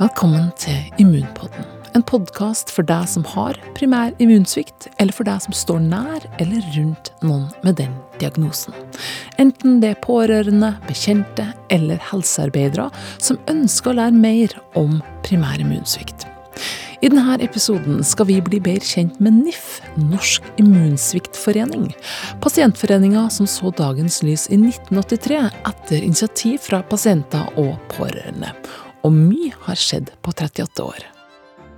[0.00, 1.66] Velkommen til Immunpodden.
[1.92, 6.64] En podkast for deg som har primær immunsvikt, eller for deg som står nær eller
[6.72, 8.72] rundt noen med den diagnosen.
[9.36, 12.88] Enten det er pårørende, bekjente eller helsearbeidere
[13.20, 16.24] som ønsker å lære mer om primær immunsvikt.
[17.04, 21.90] I denne episoden skal vi bli bedre kjent med NIF, Norsk immunsviktforening.
[22.40, 28.56] Pasientforeninga som så dagens lys i 1983 etter initiativ fra pasienter og pårørende.
[29.06, 31.06] Og mye har skjedd på 38 år.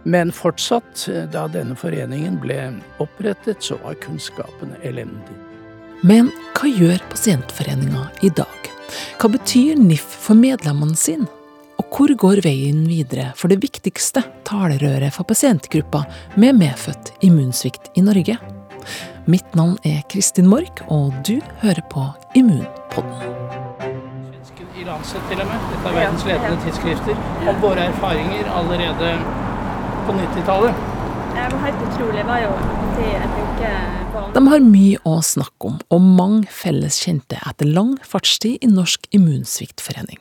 [0.02, 2.58] Men fortsatt, da denne foreningen ble
[3.02, 5.36] opprettet, så var kunnskapen elendig.
[6.02, 8.72] Men hva gjør Pasientforeninga i dag?
[9.22, 11.28] Hva betyr NIF for medlemmene sine?
[11.78, 16.04] Og hvor går veien videre for det viktigste talerøret for pasientgruppa
[16.40, 18.38] med medfødt immunsvikt i Norge?
[19.30, 23.61] Mitt navn er Kristin Mork, og du hører på Immunpodden.
[24.82, 29.12] I Lancet til og med, et av verdens ledende tidsskrifter, om våre erfaringer allerede
[30.08, 30.80] på 90-tallet.
[31.62, 32.24] Helt utrolig.
[32.26, 32.50] Var jo
[32.98, 38.58] jeg tenker De har mye å snakke om, og mange felles kjente etter lang fartstid
[38.58, 40.18] i Norsk immunsviktforening.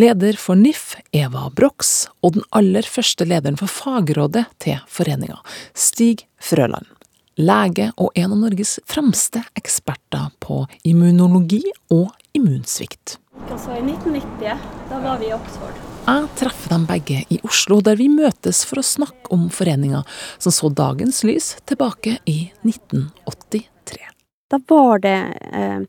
[0.00, 5.38] Leder for NIF, Eva Brox, og den aller første lederen for fagrådet til foreninga,
[5.70, 6.90] Stig Frøland.
[7.38, 11.62] Lege og en av Norges fremste eksperter på immunologi
[11.94, 13.20] og immunsvikt.
[13.50, 14.58] Altså, I 1990
[14.90, 15.78] da var vi i Oxford.
[16.04, 20.02] Jeg treffer dem begge i Oslo, der vi møtes for å snakke om foreninga
[20.36, 24.02] som så dagens lys tilbake i 1983.
[24.52, 25.16] Da var det
[25.48, 25.80] eh,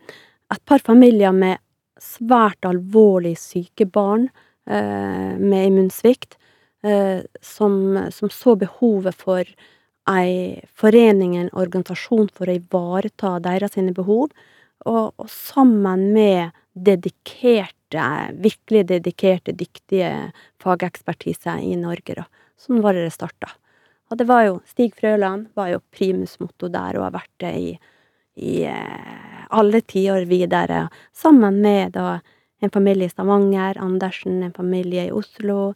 [0.56, 1.60] et par familier med
[2.02, 4.30] svært alvorlig syke barn
[4.70, 6.38] eh, med immunsvikt,
[6.88, 7.78] eh, som,
[8.16, 9.44] som, så behovet for
[10.10, 14.32] ei forening, en organisasjon, for å ivareta deres behov.
[14.86, 18.06] Og, og, sammen med dedikerte,
[18.44, 20.32] virkelig dedikerte, dyktige
[20.62, 22.26] fagekspertiser i Norge, da.
[22.60, 23.50] Sånn var det det starta.
[24.12, 27.72] Og det var jo Stig Frøland var jo primusmotto der, og har vært det i,
[28.38, 30.86] i eh, alle tiår videre.
[31.16, 32.20] Sammen med da
[32.64, 35.74] en familie i Stavanger, Andersen, en familie i Oslo,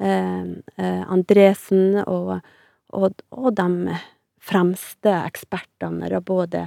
[0.00, 0.42] eh,
[0.76, 2.38] eh, Andresen og,
[2.92, 3.96] og, og de
[4.40, 6.66] fremste ekspertene, da, både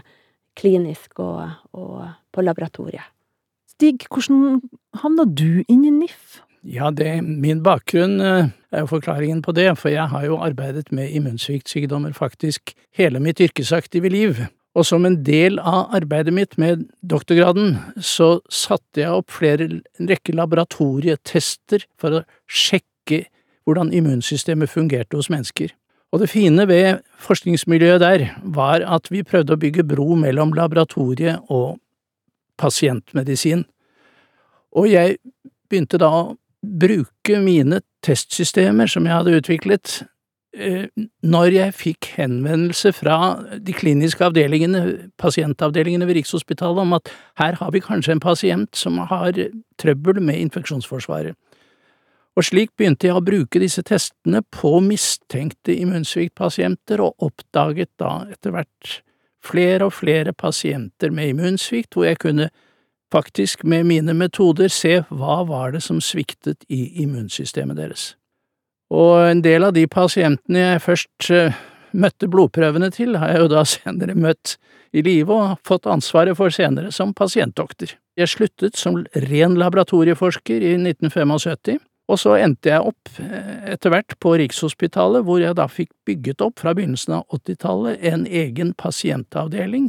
[0.59, 3.05] klinisk og, og på laboratoriet.
[3.73, 4.61] Stig, hvordan
[5.01, 6.41] havna du inn i NIF?
[6.63, 11.11] Ja, det, min bakgrunn er jo forklaringen på det, for jeg har jo arbeidet med
[11.11, 14.45] immunsviktsykdommer faktisk hele mitt yrkesaktive liv.
[14.73, 19.67] Og som en del av arbeidet mitt med doktorgraden, så satte jeg opp flere,
[19.99, 23.25] en rekke laboratorietester for å sjekke
[23.67, 25.75] hvordan immunsystemet fungerte hos mennesker.
[26.13, 31.49] Og det fine ved forskningsmiljøet der var at vi prøvde å bygge bro mellom laboratoriet
[31.49, 31.79] og
[32.61, 33.65] pasientmedisin.
[34.77, 35.17] Og jeg
[35.69, 40.03] begynte da å bruke mine testsystemer som jeg hadde utviklet,
[41.25, 43.17] når jeg fikk henvendelse fra
[43.57, 47.09] de kliniske avdelingene, pasientavdelingene ved Rikshospitalet, om at
[47.41, 49.33] her har vi kanskje en pasient som har
[49.81, 51.33] trøbbel med infeksjonsforsvaret.
[52.33, 58.55] Og slik begynte jeg å bruke disse testene på mistenkte immunsviktpasienter, og oppdaget da etter
[58.55, 58.99] hvert
[59.43, 62.49] flere og flere pasienter med immunsvikt, hvor jeg kunne
[63.13, 68.13] faktisk med mine metoder se hva var det som sviktet i immunsystemet deres.
[68.93, 71.29] Og en del av de pasientene jeg først
[71.93, 74.57] møtte blodprøvene til, har jeg jo da senere møtt
[74.93, 77.93] i live og fått ansvaret for senere som pasientdoktor.
[78.17, 84.33] Jeg sluttet som ren laboratorieforsker i 1975, og så endte jeg opp etter hvert på
[84.41, 89.87] Rikshospitalet, hvor jeg da fikk bygget opp fra begynnelsen av 80-tallet en egen pasientavdeling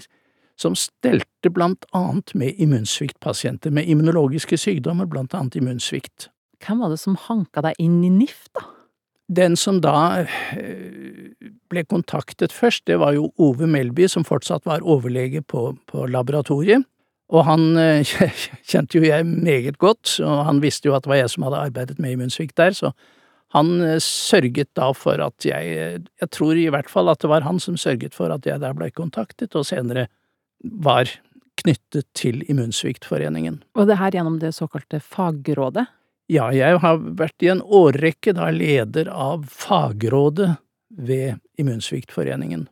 [0.60, 6.28] som stelte blant annet med immunsviktpasienter med immunologiske sykdommer, blant annet immunsvikt.
[6.62, 8.68] Hvem var det som hanka deg inn i NIF, da?
[9.34, 10.26] Den som da
[11.72, 16.84] ble kontaktet først, det var jo Ove Melby, som fortsatt var overlege på, på laboratoriet.
[17.32, 17.62] Og han
[18.70, 21.62] kjente jo jeg meget godt, og han visste jo at det var jeg som hadde
[21.70, 22.92] arbeidet med immunsvikt der, så
[23.54, 23.70] han
[24.02, 27.76] sørget da for at jeg Jeg tror i hvert fall at det var han som
[27.78, 30.08] sørget for at jeg der ble kontaktet, og senere
[30.64, 31.06] var
[31.60, 33.62] knyttet til Immunsviktforeningen.
[33.78, 35.86] Og det her gjennom det såkalte fagrådet?
[36.32, 40.54] Ja, jeg har vært i en årrekke da leder av fagrådet
[40.94, 42.66] ved Immunsviktforeningen.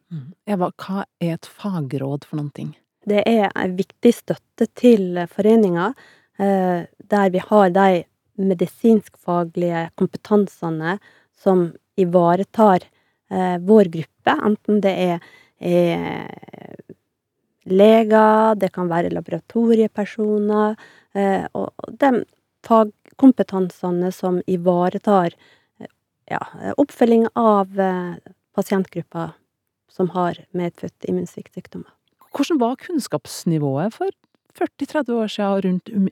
[0.48, 2.72] Eva, hva er et fagråd for noen ting?
[3.08, 5.93] Det er en viktig støtte til foreninga,
[6.38, 8.04] der vi har de
[8.38, 10.96] medisinskfaglige kompetansene
[11.43, 12.87] som ivaretar
[13.66, 15.25] vår gruppe, enten det er,
[15.58, 16.76] er
[17.66, 20.76] leger, det kan være laboratoriepersoner,
[21.58, 22.12] og de
[22.66, 25.34] fagkompetansene som ivaretar
[26.31, 26.43] ja,
[26.78, 27.72] oppfølging av
[28.55, 29.34] pasientgrupper
[29.93, 31.90] som har medfødt immunsviktsykdommer.
[32.32, 34.08] Hvordan var kunnskapsnivået for
[34.58, 36.08] 40-30 år siden rundt um,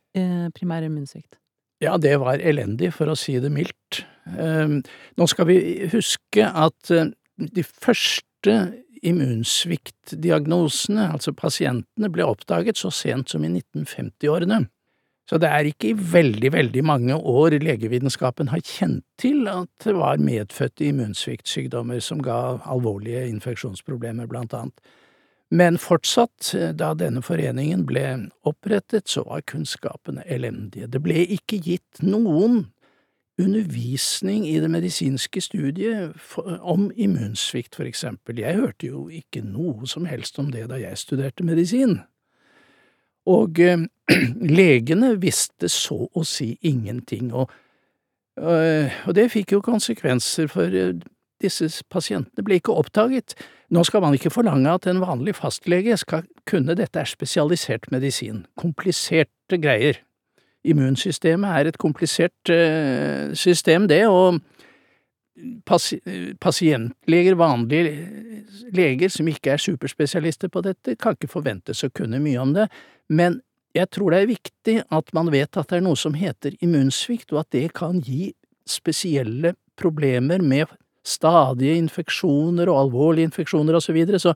[0.57, 1.35] primær immunsvikt?
[1.81, 4.03] Ja, det var elendig, for å si det mildt.
[4.37, 4.83] Ehm,
[5.17, 6.93] nå skal vi huske at
[7.41, 14.69] de første immunsviktdiagnosene, altså pasientene, ble oppdaget så sent som i 1950-årene.
[15.31, 19.95] Så det er ikke i veldig, veldig mange år legevitenskapen har kjent til at det
[19.95, 24.75] var medfødte immunsviktsykdommer som ga alvorlige infeksjonsproblemer, blant annet.
[25.51, 28.05] Men fortsatt, da denne foreningen ble
[28.47, 30.87] opprettet, så var kunnskapene elendige.
[30.87, 32.69] Det ble ikke gitt noen
[33.41, 36.13] undervisning i det medisinske studiet
[36.61, 38.39] om immunsvikt, for eksempel.
[38.39, 41.99] Jeg hørte jo ikke noe som helst om det da jeg studerte medisin.
[43.27, 43.87] Og øh,
[44.61, 47.51] legene visste så å si ingenting, og,
[48.39, 50.73] øh, og det fikk jo konsekvenser, for
[51.41, 53.37] disse pasientene ble ikke oppdaget.
[53.71, 58.45] Nå skal man ikke forlange at en vanlig fastlege skal kunne dette er spesialisert medisin,
[58.59, 60.01] kompliserte greier.
[60.67, 64.41] Immunsystemet er et komplisert uh, system, det, og
[65.65, 66.01] pasi
[66.43, 67.95] pasientleger, vanlige
[68.77, 72.67] leger som ikke er superspesialister på dette, kan ikke forventes å kunne mye om det,
[73.09, 73.41] men
[73.77, 77.31] jeg tror det er viktig at man vet at det er noe som heter immunsvikt,
[77.33, 78.33] og at det kan gi
[78.69, 80.71] spesielle problemer med
[81.07, 84.35] stadige infeksjoner og alvorlige infeksjoner og så videre, så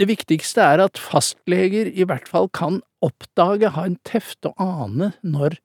[0.00, 5.12] det viktigste er at fastleger i hvert fall kan oppdage, ha en teft og ane
[5.22, 5.58] når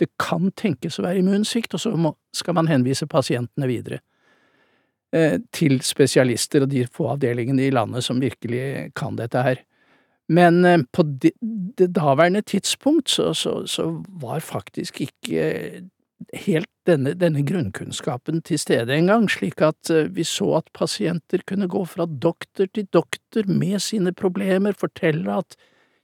[0.00, 4.00] det kan tenkes å være immunsvikt, og så må, skal man henvise pasientene videre
[5.16, 9.62] eh, til spesialister og de få avdelingene i landet som virkelig kan dette her.
[10.28, 11.32] Men eh, på det,
[11.78, 13.88] det daværende tidspunkt så, så, så,
[14.20, 15.46] var faktisk ikke
[16.46, 21.44] helt denne, denne grunnkunnskapen til stede en gang, slik at eh, vi så at pasienter
[21.48, 25.56] kunne gå fra doktor til doktor med sine problemer, fortelle at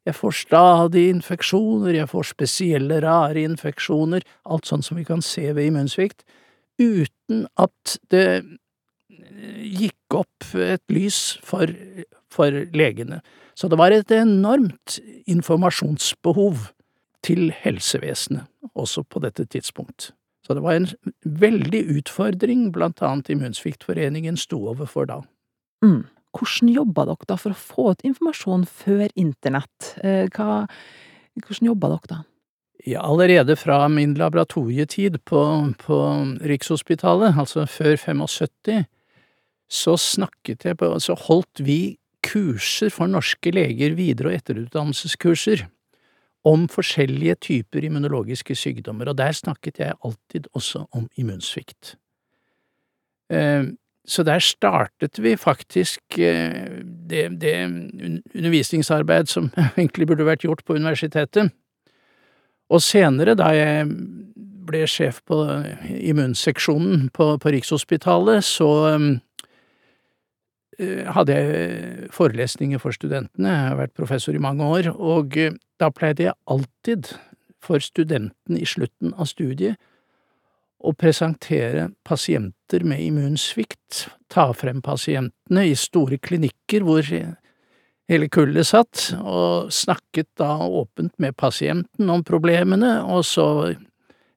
[0.06, 5.46] jeg får stadig infeksjoner, jeg får spesielle rare infeksjoner, alt sånn som vi kan se
[5.54, 6.24] ved immunsvikt,
[6.82, 8.50] uten at det eh,
[9.62, 11.70] gikk opp et lys for,
[12.32, 13.22] for legene.
[13.54, 14.98] Så det var et enormt
[15.30, 16.72] informasjonsbehov
[17.22, 20.10] til helsevesenet, også på dette tidspunkt.
[20.52, 20.88] Så det var en
[21.24, 25.22] veldig utfordring blant annet Immunsviktforeningen sto overfor da.
[25.80, 26.02] Mm.
[26.36, 29.94] Hvordan jobba dere da for å få ut informasjon før internett?
[30.04, 30.66] Eh, hva,
[31.40, 32.20] hvordan jobba dere da?
[32.84, 35.40] Ja, allerede fra min laboratorietid på,
[35.80, 35.98] på
[36.52, 38.84] Rikshospitalet, altså før 75,
[39.72, 41.96] så snakket jeg på, så holdt vi
[42.28, 45.64] kurser for norske leger, videre- og etterutdannelseskurser
[46.44, 51.94] om forskjellige typer immunologiske sykdommer, og der snakket jeg alltid også om immunsvikt.
[53.30, 53.64] Eh,
[54.06, 57.54] så der startet vi faktisk eh, det, det
[58.34, 61.52] undervisningsarbeid som egentlig burde vært gjort på universitetet.
[62.72, 63.86] Og senere, da jeg
[64.66, 65.38] ble sjef på
[65.98, 69.06] immunseksjonen på, på Rikshospitalet, så Eh,
[71.14, 75.90] hadde jeg forelesninger for studentene, jeg har vært professor i mange år, og eh, da
[75.94, 77.14] pleide jeg alltid
[77.62, 79.78] for studentene i slutten av studiet
[80.82, 89.12] å presentere pasienter med immunsvikt, ta frem pasientene i store klinikker hvor hele kullet satt,
[89.22, 93.46] og snakket da åpent med pasienten om problemene, og så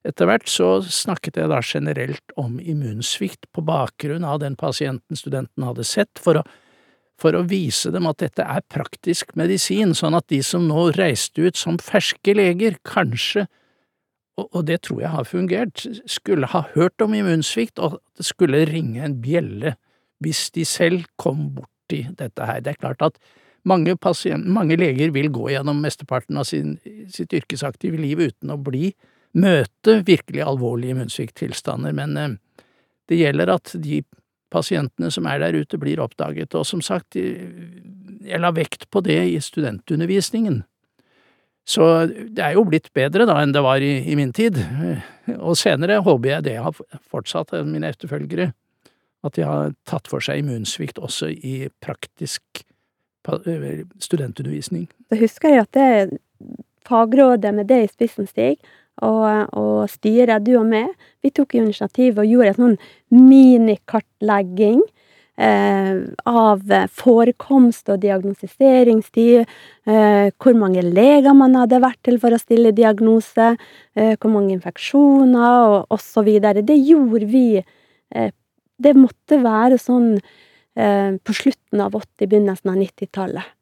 [0.06, 5.66] etter hvert så snakket jeg da generelt om immunsvikt på bakgrunn av den pasienten studenten
[5.66, 6.44] hadde sett, for å,
[7.20, 11.48] for å vise dem at dette er praktisk medisin, sånn at de som nå reiste
[11.48, 13.46] ut som ferske leger, kanskje,
[14.36, 18.66] og, og det tror jeg har fungert, skulle ha hørt om immunsvikt, og det skulle
[18.68, 19.76] ringe en bjelle
[20.24, 22.62] hvis de selv kom borti dette her.
[22.64, 23.18] Det er klart at
[23.66, 26.76] mange, pasient, mange leger vil gå gjennom mesteparten av sin,
[27.12, 28.92] sitt yrkesaktive liv uten å bli
[29.34, 32.36] møte virkelig alvorlige munnsvikttilstander, men eh,
[33.10, 34.02] det gjelder at de
[34.52, 39.18] pasientene som er der ute, blir oppdaget, og som sagt, jeg la vekt på det
[39.32, 40.62] i studentundervisningen.
[41.66, 44.60] Så det er jo blitt bedre da enn det var i, i min tid,
[45.40, 46.78] og senere håper jeg det har
[47.10, 48.52] fortsatt mine etterfølgere,
[49.26, 52.62] at de har tatt for seg immunsvikt også i praktisk
[53.26, 54.86] studentundervisning.
[55.10, 56.20] Så husker jeg at det
[56.86, 58.60] fagrådet med det i spissen, Stig,
[59.04, 60.92] og, og styret, du og meg,
[61.24, 62.76] vi tok jo initiativ og gjorde en sånn
[63.12, 64.80] minikartlegging
[65.36, 65.98] eh,
[66.30, 66.62] av
[66.96, 69.44] forekomst og diagnostiseringstid,
[69.86, 73.52] eh, hvor mange leger man hadde vært til for å stille diagnose,
[73.96, 76.32] eh, hvor mange infeksjoner og osv.
[76.62, 77.48] Det gjorde vi
[78.78, 80.18] Det måtte være sånn
[80.76, 83.55] på slutten av 80-, begynnelsen av 90-tallet.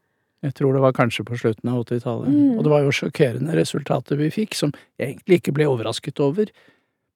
[0.44, 2.28] Jeg tror det var kanskje på slutten av 80-tallet.
[2.28, 2.54] Mm.
[2.58, 6.52] Og det var jo sjokkerende resultater vi fikk, som jeg egentlig ikke ble overrasket over.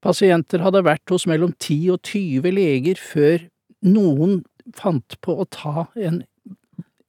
[0.04, 3.44] Pasienter hadde vært hos mellom 10 og 20 leger før
[3.85, 4.40] noen
[4.76, 6.23] fant på å ta en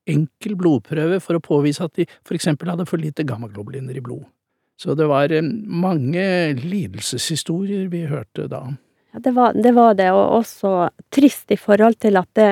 [0.10, 4.26] enkel blodprøve for å påvise at de for eksempel hadde for lite gammaglobuliner i blod.
[4.80, 6.24] Så det var eh, mange
[6.56, 8.64] lidelseshistorier vi hørte da.
[9.14, 12.50] Ja, det var, det var det, og også trist i forhold til at det,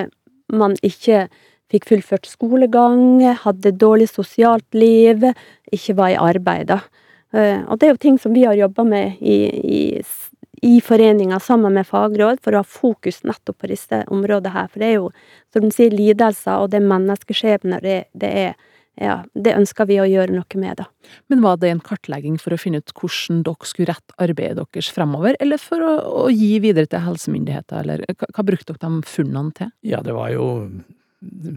[0.53, 1.27] man ikke
[1.71, 5.25] fikk fullført skolegang, hadde dårlig sosialt liv,
[5.73, 6.81] ikke var i arbeid, da.
[7.33, 9.81] Eh, Og det er jo ting som vi har jobba med i, i,
[10.63, 14.71] i foreninga sammen med fagråd, for å ha fokus nettopp på disse områdene her.
[14.71, 15.11] For det er jo,
[15.53, 18.57] som du sier, lidelser, og det er menneskeskjebner, det, det er
[18.97, 20.87] ja, det ønsker vi å gjøre noe med, da.
[21.29, 24.89] Men var det en kartlegging for å finne ut hvordan dere skulle rette arbeidet deres
[24.89, 25.91] fremover, eller for å,
[26.23, 29.69] å gi videre til helsemyndigheter, eller hva, hva brukte dere de funnene til?
[29.85, 30.47] Ja, det var jo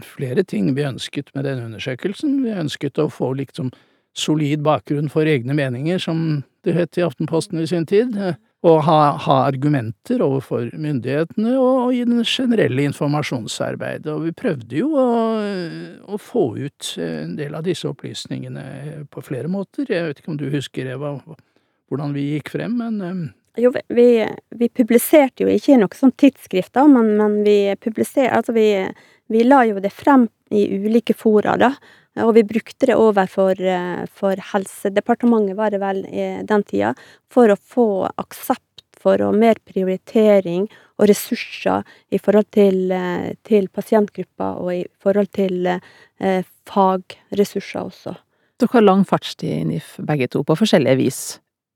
[0.05, 2.43] flere ting vi ønsket med den undersøkelsen.
[2.45, 3.71] Vi ønsket å få liksom
[4.17, 8.17] solid bakgrunn for egne meninger, som det het i Aftenposten i sin tid,
[8.61, 14.11] og ha, ha argumenter overfor myndighetene og, i den generelle informasjonsarbeidet.
[14.11, 15.07] Og vi prøvde jo å,
[16.05, 19.89] å få ut en del av disse opplysningene på flere måter.
[19.89, 21.15] Jeg vet ikke om du husker, Eva,
[21.89, 24.27] hvordan vi gikk frem, men eh, Jo, vi-
[24.59, 27.57] vi, publiserte jo ikke i noe sånt tidsskrift, da, men, men vi
[28.29, 28.67] Altså, vi,
[29.31, 31.73] vi la jo det frem i ulike fora, da.
[32.21, 36.03] Og vi brukte det overfor eh, for Helsedepartementet, var det vel
[36.47, 36.91] den tida,
[37.31, 37.87] for å få
[38.19, 38.65] aksept
[39.01, 40.67] for og mer prioritering
[40.99, 48.15] og ressurser i forhold til, eh, til pasientgrupper og i forhold til eh, fagressurser også.
[48.61, 51.21] Dere har lang fartstid i NIF, begge to, på forskjellige vis.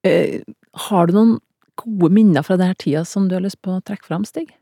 [0.05, 0.43] Eh,
[0.89, 1.39] har du noen
[1.81, 4.53] gode minner fra denne tida som du har lyst på å trekke fram, Stig?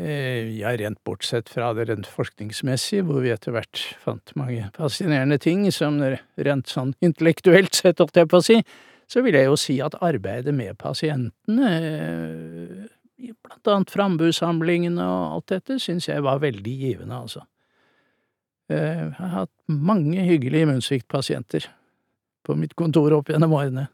[0.00, 5.36] Eh, Ja, rent bortsett fra det rent forskningsmessige, hvor vi etter hvert fant mange fascinerende
[5.42, 8.56] ting, som rent sånn intellektuelt sett, holdt jeg på å si,
[9.10, 15.46] så vil jeg jo si at arbeidet med pasientene, eh, blant annet frambusamlingene og alt
[15.52, 17.42] dette, syns jeg var veldig givende, altså.
[18.70, 18.76] Eh,
[19.10, 21.66] Jeg har hatt mange hyggelige immunsviktpasienter
[22.46, 23.88] på mitt kontor opp gjennom årene.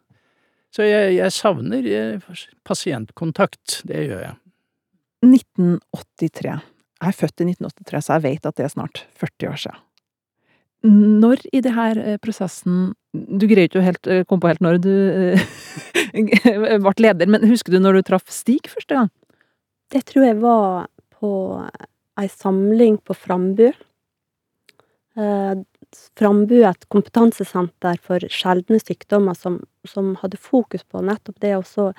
[0.71, 2.21] Så jeg, jeg savner
[2.65, 4.37] pasientkontakt, det gjør jeg.
[5.25, 6.57] 1983.
[6.97, 9.83] Jeg er født i 1983, så jeg vet at det er snart 40 år siden.
[10.87, 14.79] Når i det her eh, prosessen Du greier ikke å eh, komme på helt når
[14.85, 15.47] du eh,
[16.85, 19.11] ble leder, men husker du når du traff Stig første gang?
[19.93, 21.31] Det tror jeg var på
[22.21, 23.69] ei samling på Frambu.
[26.19, 31.69] Frambu er et kompetansesenter for sjeldne sykdommer som, som hadde fokus på nettopp det, og
[31.69, 31.91] så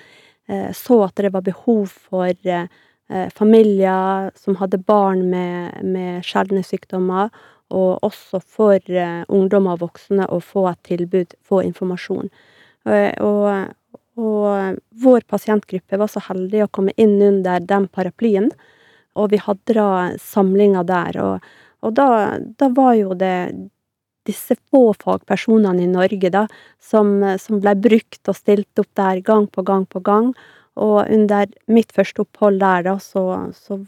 [0.75, 2.31] så at det var behov for
[3.32, 7.30] familier som hadde barn med, med sjeldne sykdommer,
[7.74, 12.30] og også for eh, ungdommer og voksne å få et tilbud, få informasjon.
[12.88, 13.74] Eh, og,
[14.20, 18.52] og vår pasientgruppe var så heldig å komme inn under den paraplyen,
[19.18, 19.90] og vi hadde da
[20.22, 21.20] samlinger der.
[21.24, 21.50] Og,
[21.84, 23.36] og da, da var jo det
[24.28, 26.46] disse få fagpersonene i Norge da,
[26.84, 30.34] som, som ble brukt og stilt opp der gang på gang på gang.
[30.77, 33.24] Og under mitt første opphold der, da, så,
[33.57, 33.81] så,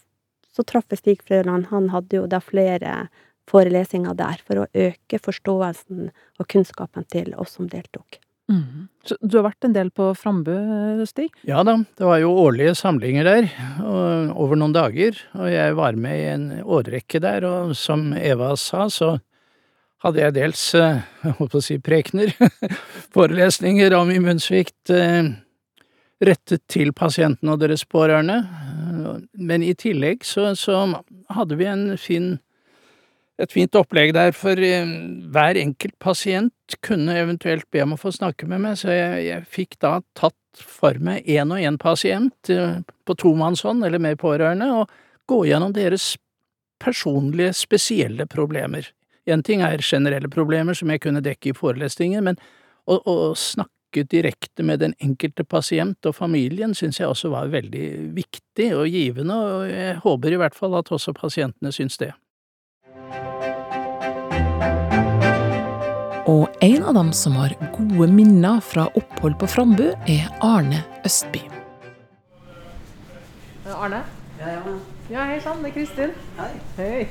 [0.49, 1.69] så traff jeg Stig Frøland.
[1.73, 3.03] Han hadde jo da flere
[3.49, 8.19] forelesninger der for å øke forståelsen og kunnskapen til oss som deltok.
[9.05, 10.53] Så du har vært en del på Frambu,
[11.05, 11.29] Stig?
[11.45, 13.49] Ja da, det var jo årlige samlinger der,
[13.83, 18.55] og, over noen dager, og jeg var med i en årrekke der, og som Eva
[18.57, 19.11] sa, så
[20.01, 22.33] hadde jeg dels, eh, jeg holdt på å si prekener,
[23.15, 25.29] forelesninger om immunsvikt eh,
[26.25, 28.41] rettet til pasientene og deres pårørende,
[29.39, 30.81] men i tillegg så, så
[31.31, 31.69] hadde vi
[32.01, 32.37] fin
[33.39, 34.89] et fint opplegg der, for eh,
[35.31, 39.45] hver enkelt pasient kunne eventuelt be om å få snakke med meg, så jeg, jeg
[39.47, 44.67] fikk da tatt for meg én og én pasient eh, på tomannshånd eller med pårørende,
[44.81, 46.17] og gå gjennom deres
[46.83, 48.91] personlige, spesielle problemer.
[49.29, 52.39] En ting er generelle problemer som jeg kunne dekke i forelesninger, men
[52.89, 58.13] å, å snakke direkte med den enkelte pasient og familien syns jeg også var veldig
[58.15, 62.11] viktig og givende, og jeg håper i hvert fall at også pasientene syns det.
[66.29, 71.41] Og en av dem som har gode minner fra opphold på Frambu, er Arne Østby.
[73.69, 74.03] Arne,
[75.09, 76.11] Ja, hei sann, det er Kristin.
[76.37, 76.51] Hei.
[76.77, 77.07] Hei.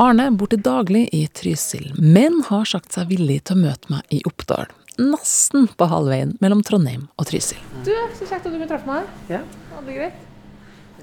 [0.00, 4.12] Arne bor til daglig i Trysil, men har sagt seg villig til å møte meg
[4.12, 4.68] i Oppdal.
[5.00, 7.60] Nesten på halvveien mellom Trondheim og Trysil.
[7.86, 9.08] Du, så kjekt at du vil treffe meg.
[9.32, 9.40] Ja.
[9.78, 10.28] Er greit.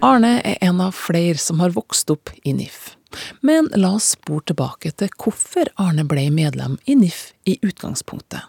[0.06, 2.94] Arne er en av flere som har vokst opp i NIF.
[3.42, 8.46] Men la oss spore tilbake til hvorfor Arne ble medlem i NIF i utgangspunktet.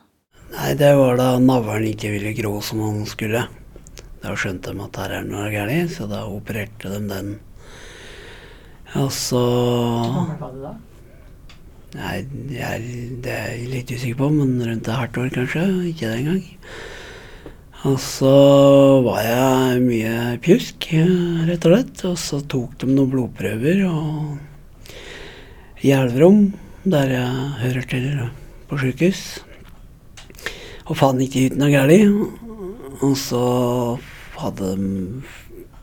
[0.50, 3.46] Nei, det var da navlen ikke ville grå som han skulle.
[4.20, 7.32] Da skjønte de at her er noe galt, så da opererte de den.
[9.00, 10.74] Og så var det da?
[11.90, 12.20] Nei,
[12.54, 12.82] er,
[13.18, 15.62] det er jeg litt usikker på, men rundt et halvt år kanskje.
[15.90, 16.44] Ikke det engang.
[17.90, 18.34] Og så
[19.06, 20.86] var jeg mye pjusk,
[21.48, 22.04] rett og slett.
[22.06, 24.38] Og så tok de noen blodprøver og
[25.80, 26.50] i Elverum,
[26.84, 28.08] der jeg hører til
[28.68, 29.24] på sjukehus.
[30.86, 33.00] Og fant ikke ut noe galt.
[33.00, 33.44] Og så
[34.38, 35.38] hadde de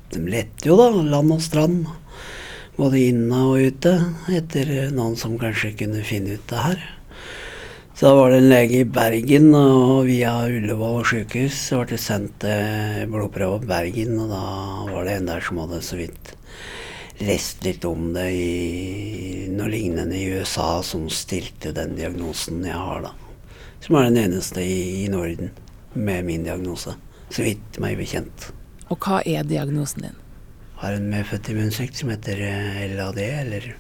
[0.07, 1.81] De lette jo, da, land og strand.
[2.77, 3.95] Både inne og ute,
[4.29, 6.83] etter noen som kanskje kunne finne ut det her.
[7.97, 11.97] Så da var det en lege i Bergen, og via Ullevål sykehus så ble det
[12.03, 14.41] sendt eh, blodprøve på Bergen, og da
[14.91, 16.35] var det en der som hadde så vidt
[17.25, 23.07] lest litt om det i noe lignende i USA, som stilte den diagnosen jeg har,
[23.07, 23.15] da.
[23.81, 25.49] Som er den eneste i, i Norden
[25.97, 26.93] med min diagnose,
[27.33, 28.51] så vidt meg bekjent.
[28.93, 30.23] Og hva er diagnosen din?
[30.77, 33.71] Har en medfødt immunsvikt som heter eh, LAD, eller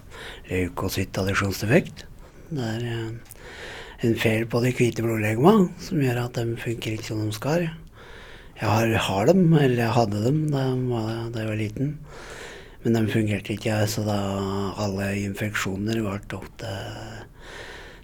[0.49, 2.05] leukocytadisjonsdefekt.
[2.49, 3.35] Det er eh,
[4.07, 7.67] en feil på de hvite blodlegema som gjør at de funker ikke som de skal.
[8.57, 11.93] Jeg har, har dem, eller jeg hadde dem da jeg var liten.
[12.81, 14.17] Men de fungerte ikke, så da
[14.81, 16.71] alle infeksjoner ble ofte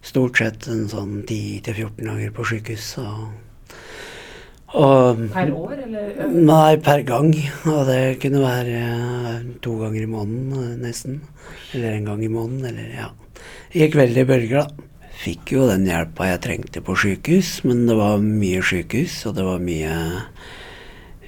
[0.04, 2.90] stort sett en sånn 10-14 dager på sykehus.
[4.74, 6.32] Og, Per år, eller?
[6.34, 7.30] Nei, per gang.
[7.70, 11.20] Og det kunne være eh, to ganger i måneden eh, nesten.
[11.76, 13.12] Eller en gang i måneden, eller ja.
[13.70, 14.90] Det gikk veldig i bølger, da.
[15.24, 19.48] Fikk jo den hjelpa jeg trengte på sykehus, men det var mye sykehus, og det
[19.48, 19.96] var mye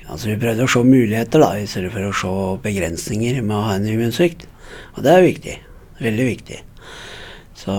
[0.05, 3.63] Altså, vi prøvde å se muligheter, da, i stedet for å se begrensninger med å
[3.65, 4.45] ha en immunsvikt.
[4.93, 5.55] Og det er viktig.
[5.97, 6.59] Veldig viktig.
[7.55, 7.73] Så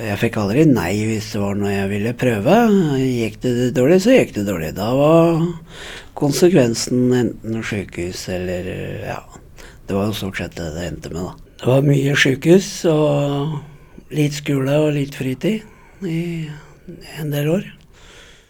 [0.00, 2.56] jeg fikk aldri nei hvis det var noe jeg ville prøve.
[3.02, 4.72] Gikk det dårlig, så gikk det dårlig.
[4.78, 5.44] Da var
[6.16, 8.70] konsekvensen enten sykehus eller
[9.04, 9.20] ja.
[9.84, 11.52] Det var jo stort sett det det endte med, da.
[11.60, 16.20] Det var mye sykehus og litt skole og litt fritid i
[17.20, 17.68] en del år.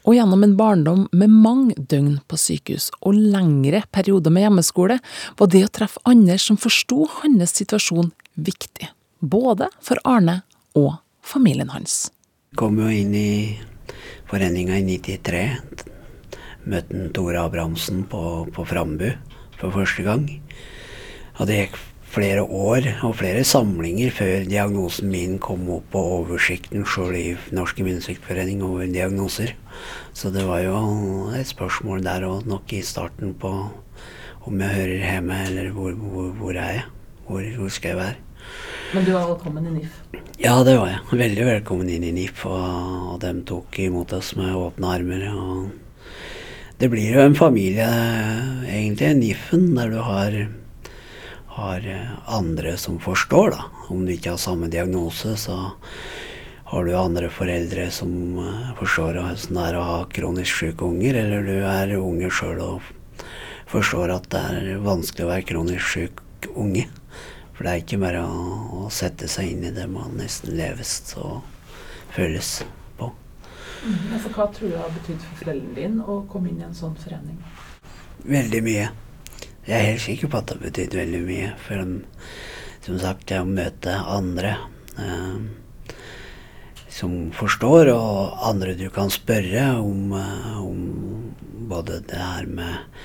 [0.05, 5.01] Og gjennom en barndom med mange døgn på sykehus og lengre perioder med hjemmeskole,
[5.39, 8.94] var det å treffe andre som forsto hans situasjon viktig.
[9.25, 10.43] Både for Arne
[10.77, 12.11] og familien hans.
[12.61, 13.57] Kom jo inn i
[14.29, 15.85] foreninga i 93.
[16.69, 18.21] Møtte Tore Abrahamsen på,
[18.53, 19.07] på Frambu
[19.57, 20.27] for første gang.
[21.39, 21.79] Og det gikk
[22.15, 27.25] flere år og flere samlinger før diagnosen min kom opp på oversikten sjøl i
[27.57, 29.55] Norsk immunsviktforening over diagnoser.
[30.13, 30.77] Så det var jo
[31.33, 33.55] et spørsmål der og nok i starten på
[34.45, 36.87] om jeg hører hjemme, eller hvor, hvor, hvor er jeg?
[37.25, 38.23] Hvor, hvor skal jeg være?
[38.95, 40.01] Men du var velkommen i NIF?
[40.39, 41.21] Ja, det var jeg.
[41.25, 45.25] Veldig velkommen inn i NIF, og, og de tok imot oss med åpne armer.
[45.35, 46.13] og
[46.79, 47.89] Det blir jo en familie,
[48.71, 50.45] egentlig, NIF-en, der du har
[51.55, 51.85] har
[52.27, 53.65] andre som forstår, da.
[53.89, 55.71] Om du ikke har samme diagnose, så
[56.65, 58.11] har du andre foreldre som
[58.81, 62.91] forstår hvordan det er å ha kronisk syke unger, eller du er unge sjøl og
[63.71, 66.89] forstår at det er vanskelig å være kronisk syk unge.
[67.55, 68.47] For det er ikke bare å,
[68.85, 71.45] å sette seg inn i det man nesten leves og
[72.15, 72.57] føles
[72.99, 73.11] på.
[73.85, 76.77] Mm, altså, hva tror du har betydd for foreldrene dine å komme inn i en
[76.77, 77.39] sånn forening?
[78.25, 78.89] Veldig mye.
[79.65, 81.53] Jeg er helt sikker på at det har betydd veldig mye.
[81.65, 81.85] For
[82.85, 84.57] som sagt, det å møte andre
[85.01, 85.95] eh,
[86.93, 90.13] som forstår, og andre du kan spørre om,
[90.61, 90.83] om
[91.71, 92.99] både det her med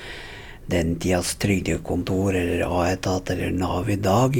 [0.70, 4.36] den tidas trygdekontor eller A-etat eller Nav i dag,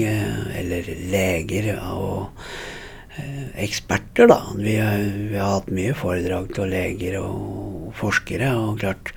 [0.60, 2.30] eller leger og
[3.16, 4.40] eh, eksperter, da.
[4.56, 9.12] Vi, vi, har hatt mye foredrag til leger og forskere, og klart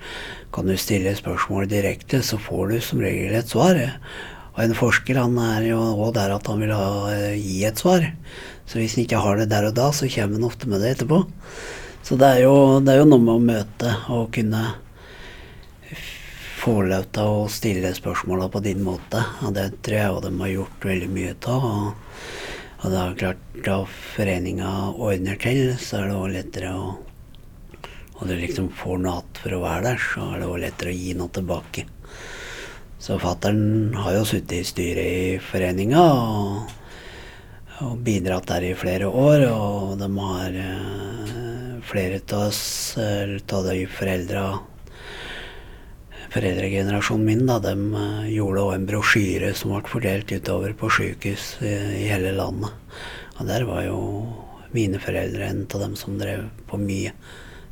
[0.54, 3.80] kan du stille spørsmål direkte, så får du som regel et svar.
[4.54, 6.90] Og en forsker han er jo òg der at han vil ha,
[7.34, 8.06] gi et svar.
[8.70, 10.94] Så hvis han ikke har det der og da, så kommer han ofte med det
[10.94, 11.24] etterpå.
[12.04, 14.62] Så det er jo, det er jo noe med å møte og kunne
[16.64, 19.20] få lov til å stille spørsmåla på din måte.
[19.44, 21.66] Og det tror jeg de har gjort veldig mye av.
[21.68, 22.14] Og,
[22.80, 23.76] og det er klart, da
[24.14, 26.94] foreninga ordner til, så er det òg lettere å
[28.14, 30.92] Og du liksom får noe igjen for å være der, så er det òg lettere
[30.92, 31.82] å gi noe tilbake.
[33.02, 36.76] Så fattern har jo sittet i styret i foreninga og,
[37.84, 39.48] og bidratt der i flere år.
[39.50, 42.62] Og de har eh, flere av oss,
[42.96, 44.46] av de foreldra
[46.34, 51.74] Foreldregenerasjonen min da, de eh, gjorde en brosjyre som ble fordelt utover på sykehus i,
[52.02, 52.74] i hele landet.
[53.38, 54.00] Og der var jo
[54.74, 57.14] mine foreldre en av dem som drev på mye.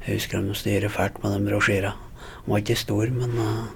[0.06, 1.92] Jeg husker de styrer fælt med den brosjyra.
[2.44, 3.66] Den var ikke stor, men uh,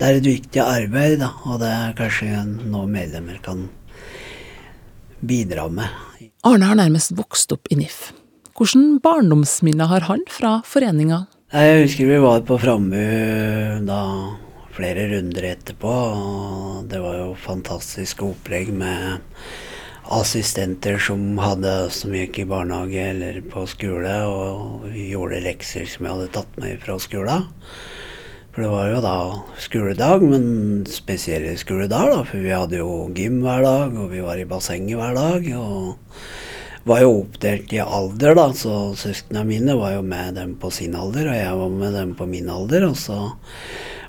[0.00, 3.66] det er et viktig arbeid, da, og det er kanskje noe medlemmer kan
[5.20, 5.88] bidra med.
[6.48, 8.10] Arne har nærmest vokst opp i NIF.
[8.56, 11.24] Hvordan barndomsminner har han fra foreninga?
[11.50, 12.98] Jeg husker vi var på Frambu
[13.82, 14.02] da
[14.70, 19.18] flere runder etterpå, og det var jo fantastiske opplegg med
[20.14, 26.14] assistenter som hadde som gikk i barnehage eller på skole, og gjorde lekser som jeg
[26.20, 27.48] hadde tatt med fra skolen.
[28.54, 29.16] For det var jo da
[29.66, 30.46] skoledag, men
[30.86, 32.28] spesielle skoledager, da.
[32.30, 35.50] For vi hadde jo gym hver dag, og vi var i bassenget hver dag.
[35.58, 35.98] Og
[36.84, 38.48] var jo oppdelt i alder, da.
[38.56, 42.14] Så søsknene mine var jo med dem på sin alder, og jeg var med dem
[42.18, 42.86] på min alder.
[42.88, 43.18] Og så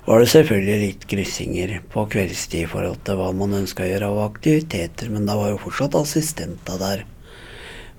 [0.06, 4.12] var det selvfølgelig litt kryssinger på kveldstid i forhold til hva man ønska å gjøre
[4.12, 7.04] av aktiviteter, men da var jo fortsatt assistenter der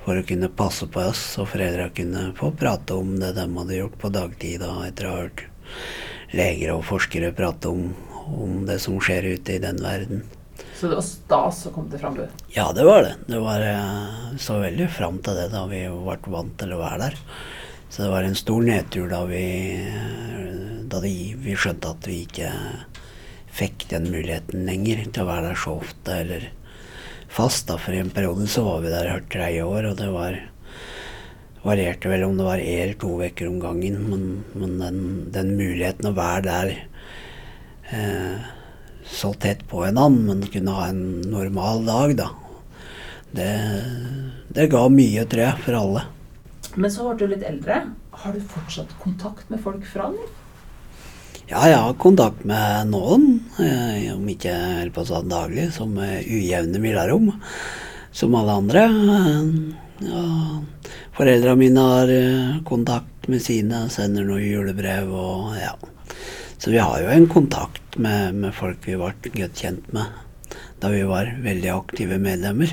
[0.03, 3.77] for å kunne passe på oss, og foreldra kunne få prate om det de hadde
[3.77, 5.45] gjort på dagtid da, etter å ha hørt
[6.33, 7.93] leger og forskere prate om,
[8.35, 10.25] om det som skjer ute i den verden.
[10.73, 12.23] Så det var stas å komme til Frambu?
[12.55, 13.13] Ja, det var det.
[13.29, 17.01] Det var eh, så veldig fram til det da vi ble vant til å være
[17.05, 17.19] der.
[17.93, 19.45] Så det var en stor nedtur da vi,
[20.89, 22.49] da de, vi skjønte at vi ikke
[23.53, 26.47] fikk den muligheten lenger til å være der så ofte eller
[27.29, 27.67] fast.
[27.69, 30.39] da, For i en periode så var vi der hvert tredje år, og det var
[31.63, 34.25] varierte vel om det var én eller to uker om gangen, men,
[34.57, 34.99] men den,
[35.31, 36.73] den, muligheten å være der
[37.93, 38.49] eh,
[39.13, 42.29] så tett på en annen, men kunne ha en normal dag, da,
[43.33, 43.51] det,
[44.53, 46.05] det ga mye, tror jeg, for alle.
[46.73, 47.83] Men så ble du litt eldre.
[48.23, 50.39] Har du fortsatt kontakt med folk fra NIF?
[51.49, 53.25] Ja, jeg har kontakt med noen,
[53.61, 57.33] eh, om ikke helt på sånn daglig, som ujevne mellomrom,
[58.15, 58.85] som alle andre.
[60.03, 60.23] Ja,
[61.13, 65.75] Foreldra mine har eh, kontakt med sine, sender noen julebrev og ja.
[66.63, 70.91] Så vi har jo en kontakt med, med folk vi ble godt kjent med da
[70.93, 72.71] vi var veldig aktive medlemmer.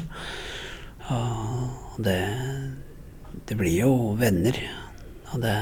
[1.10, 2.20] Og det,
[3.48, 4.54] det blir jo venner.
[5.32, 5.56] Og det,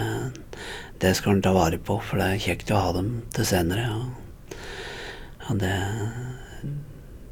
[1.00, 3.86] det skal en ta vare på, for det er kjekt å ha dem til senere.
[3.96, 4.60] Og,
[5.48, 5.72] og det,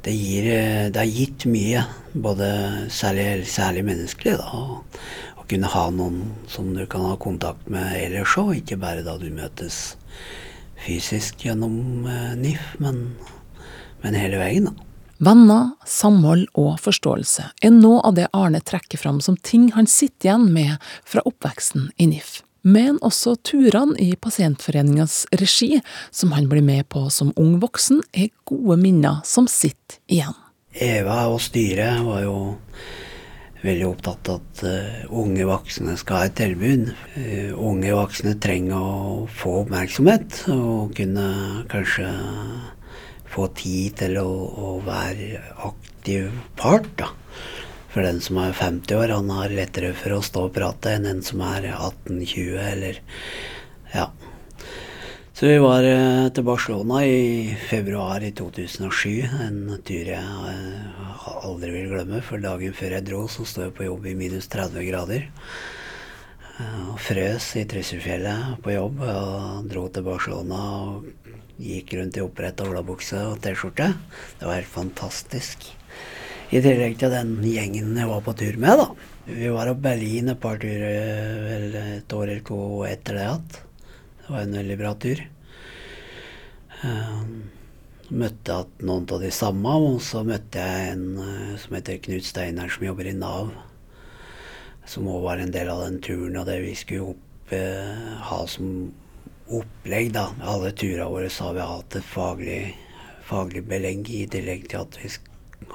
[0.01, 0.49] det, gir,
[0.89, 1.85] det har gitt mye,
[2.25, 2.49] både
[2.89, 4.99] særlig, særlig menneskelig, da, og,
[5.47, 9.29] kunne ha noen som du kan ha kontakt med ellers òg, ikke bare da du
[9.31, 9.77] møtes
[10.85, 13.15] fysisk gjennom eh, NIF, men,
[14.03, 14.87] men hele veien, da.
[15.17, 20.29] Venner, samhold og forståelse er noe av det Arne trekker fram som ting han sitter
[20.29, 20.75] igjen med
[21.09, 22.43] fra oppveksten i NIF.
[22.67, 25.79] Men også turene i Pasientforeningas regi,
[26.11, 30.35] som han blir med på som ung voksen, er gode minner som sitter igjen.
[30.77, 32.37] Eva og styret var jo
[33.67, 36.89] veldig opptatt av at uh, unge voksne skal ha et tilbud.
[37.17, 41.27] Uh, unge voksne trenger å få oppmerksomhet og kunne
[41.71, 42.09] kanskje
[43.33, 46.89] få tid til å, å være aktiv part.
[46.99, 47.11] da.
[47.93, 51.07] For den som er 50 år, han har lettere for å stå og prate enn
[51.09, 52.99] en som er 18-20 eller
[53.93, 54.09] ja.
[55.37, 59.27] Så vi var eh, til Barcelona i februar i 2007.
[59.45, 60.17] En tur jeg
[60.49, 62.23] eh, aldri vil glemme.
[62.25, 65.27] For dagen før jeg dro, så sto jeg på jobb i minus 30 grader.
[66.55, 69.03] Eh, og frøs i Trysilfjellet på jobb.
[69.05, 71.05] Og dro til Barcelona og
[71.61, 73.91] gikk rundt i oppretta olabukse og T-skjorte.
[74.41, 75.69] Det var helt fantastisk.
[76.49, 78.89] I tillegg til den gjengen jeg var på tur med, da.
[79.29, 83.66] Vi var oppe Berlin et par turer, et år eller to etter det igjen.
[84.27, 85.19] Det var en veldig bra tur.
[86.81, 87.21] Uh,
[88.11, 92.73] møtte noen av de samme, og så møtte jeg en uh, som heter Knut Steinar,
[92.73, 93.53] som jobber i Nav.
[94.83, 98.41] Som òg var en del av den turen og det vi skulle opp, uh, ha
[98.51, 98.91] som
[99.47, 100.11] opplegg.
[100.19, 100.27] da.
[100.43, 102.61] Alle turene våre så har vi hatt et faglig,
[103.31, 105.15] faglig belegg, i tillegg til at vi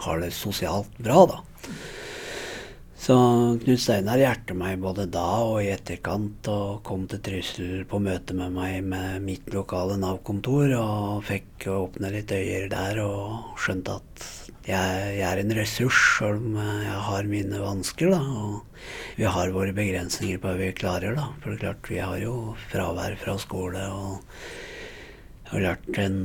[0.05, 1.25] har det sosialt bra.
[1.33, 1.41] da.
[3.03, 3.15] Så
[3.59, 8.37] Knut Steinar hjertet meg både da og i etterkant, og kom til Trysil på møte
[8.39, 14.29] med meg med mitt lokale Nav-kontor, og fikk åpne litt øyer der og skjønte at
[14.69, 18.15] jeg, jeg er en ressurs, selv om jeg har mine vansker.
[18.15, 21.33] da, Og vi har våre begrensninger på hva vi klarer, da.
[21.43, 22.37] For det er klart, vi har jo
[22.71, 24.37] fravær fra skole og
[25.51, 26.23] har lært en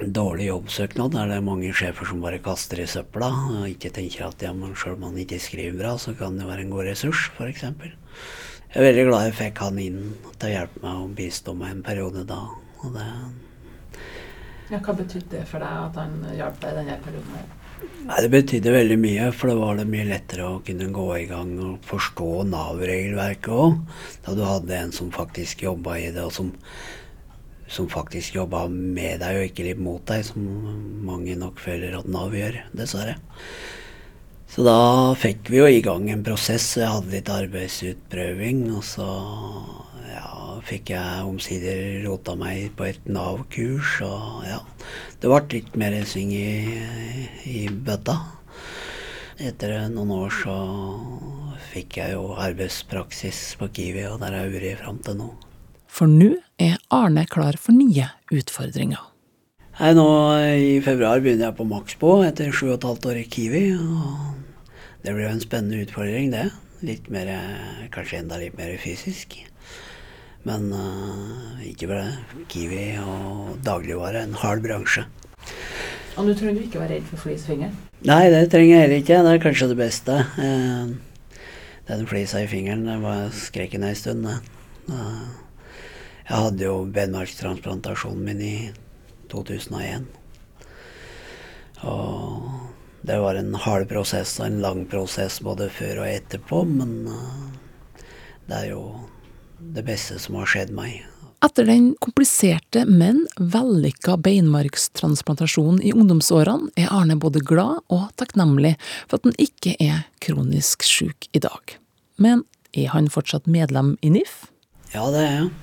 [0.00, 3.30] dårlig jobbsøknad, der det er mange sjefer som bare kaster i søpla
[3.60, 6.66] og ikke tenker at ja, selv om han ikke skriver bra, så kan det være
[6.66, 7.64] en god ressurs, f.eks.
[7.66, 10.00] Jeg er veldig glad jeg fikk han inn
[10.36, 12.40] til å hjelpe meg og bistå meg en periode da.
[12.84, 13.06] Og det
[14.66, 17.52] ja, hva betydde det for deg at han hjalp deg i denne perioden?
[18.06, 21.26] Nei, Det betydde veldig mye, for det var det mye lettere å kunne gå i
[21.30, 23.76] gang og forstå Nav-regelverket òg.
[24.26, 26.50] Da du hadde en som faktisk jobba i det, og som,
[27.68, 30.44] som faktisk jobba med deg og ikke litt mot deg, som
[31.06, 33.18] mange nok føler at Nav gjør, dessverre.
[34.50, 34.78] Så da
[35.18, 36.68] fikk vi jo i gang en prosess.
[36.78, 39.10] Jeg hadde litt arbeidsutprøving, og så
[40.66, 44.60] fikk jeg omsider rota meg på et Nav-kurs, og ja.
[45.20, 46.80] Det ble litt mer sving i,
[47.46, 48.16] i bøtta.
[49.46, 50.56] Etter noen år så
[51.70, 55.28] fikk jeg jo arbeidspraksis på Kiwi, og der har jeg vært fram til nå.
[55.96, 59.00] For nå er Arne klar for nye utfordringer.
[59.78, 60.04] Hei, nå
[60.60, 63.62] I februar begynner jeg på Maxbo etter sju og et halvt år i Kiwi.
[63.80, 66.50] og Det blir jo en spennende utfordring, det.
[66.84, 67.30] Litt mer,
[67.94, 69.38] kanskje enda litt mer fysisk.
[70.44, 74.26] Men uh, ikke bare Kiwi og dagligvare.
[74.28, 75.06] En hard bransje.
[76.18, 77.72] Og nå trenger du ikke være redd for flisfingeren?
[78.04, 79.24] Nei, det trenger jeg heller ikke.
[79.24, 80.20] Det er kanskje det beste.
[80.36, 81.40] Uh,
[81.88, 84.28] den flisa i fingeren det var skrekken ei stund.
[84.92, 85.45] Uh,
[86.26, 88.54] jeg hadde jo benmarkstransplantasjonen min i
[89.30, 90.06] 2001.
[91.86, 92.48] Og
[93.06, 96.96] det var en hard prosess og en lang prosess både før og etterpå, men
[98.48, 98.82] det er jo
[99.58, 101.04] det beste som har skjedd meg.
[101.44, 109.20] Etter den kompliserte, men vellykka beinmargstransplantasjonen i ungdomsårene, er Arne både glad og takknemlig for
[109.20, 111.76] at han ikke er kronisk syk i dag.
[112.18, 112.42] Men
[112.74, 114.48] er han fortsatt medlem i NIF?
[114.90, 115.54] Ja, det er jeg.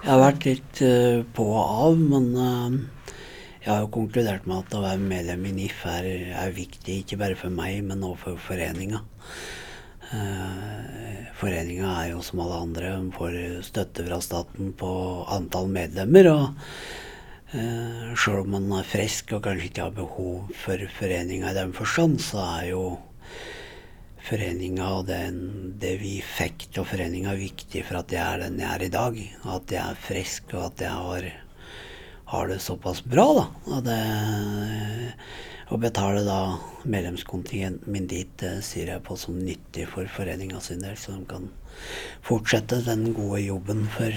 [0.00, 3.14] Jeg har vært litt uh, på og av, men uh,
[3.60, 6.06] jeg har jo konkludert med at å være medlem i NIF er,
[6.40, 9.02] er viktig, ikke bare for meg, men også for foreninga.
[10.10, 14.90] Uh, Foreninga er jo som alle andre, får støtte fra staten på
[15.32, 16.28] antall medlemmer.
[16.32, 21.56] og eh, Sjøl om man er frisk og kanskje ikke har behov for foreninga i
[21.56, 22.82] den forstand, så er jo
[24.26, 25.36] foreninga og den,
[25.80, 29.20] det vi fikk til foreninga viktig for at jeg er den jeg er i dag.
[29.56, 31.28] At jeg er frisk, og at jeg har,
[32.34, 33.46] har det såpass bra, da.
[33.70, 34.00] Og, det,
[35.70, 36.40] å betale da
[36.82, 41.24] medlemskontingenten min dit, det sier jeg på som nyttig for foreninga sin del, så de
[41.30, 41.46] kan
[42.26, 44.16] fortsette den gode jobben for,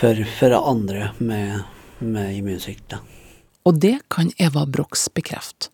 [0.00, 1.68] for, for andre med,
[2.00, 2.96] med immunsvikt.
[3.68, 5.68] Og det kan Eva Brox bekrefte.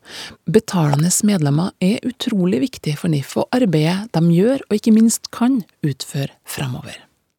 [0.50, 5.60] Betalende medlemmer er utrolig viktig for NIF og arbeidet de gjør og ikke minst kan
[5.86, 6.96] utføre fremover.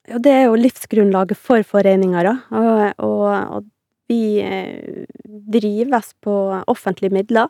[0.07, 2.35] Ja, det er jo livsgrunnlaget for foreninga, da.
[2.55, 3.23] Og, og,
[3.57, 3.65] og
[4.07, 6.35] vi eh, drives på
[6.71, 7.49] offentlige midler,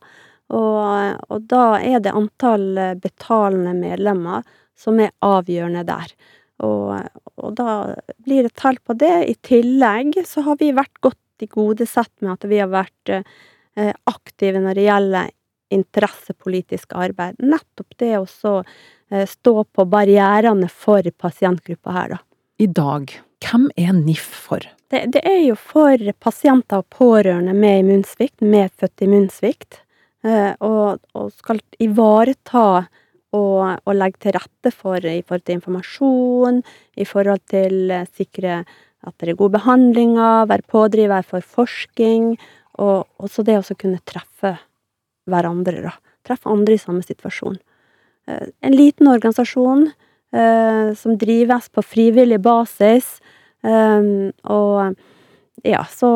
[0.56, 4.46] og, og da er det antall betalende medlemmer
[4.78, 6.14] som er avgjørende der.
[6.64, 6.94] Og,
[7.36, 9.14] og da blir det tall på det.
[9.28, 14.62] I tillegg så har vi vært godt tilgodesett med at vi har vært eh, aktive
[14.64, 15.34] når det gjelder
[15.76, 17.40] interessepolitisk arbeid.
[17.42, 18.26] Nettopp det å
[19.28, 22.20] stå på barrierene for pasientgruppa her, da.
[22.62, 23.12] I dag,
[23.44, 24.64] hvem er NIF for?
[24.88, 29.82] Det, det, er jo for pasienter og pårørende med immunsvikt, medfødt immunsvikt,
[30.24, 32.86] eh, og, og, skal ivareta
[33.36, 36.62] og, og, legge til rette for i forhold til informasjon,
[36.96, 38.62] i forhold til sikre
[39.06, 42.34] at det er gode behandlinger, være pådriver for forskning,
[42.82, 44.58] og også det å kunne treffe
[45.30, 45.94] hverandre, da.
[46.26, 47.60] Treffe andre i samme situasjon.
[48.26, 53.16] Uh, en liten organisasjon uh, som drives på frivillig basis,
[53.66, 54.94] Um, og
[55.66, 56.10] ja, så